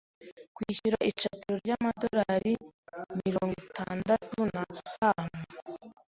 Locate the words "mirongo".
3.25-3.53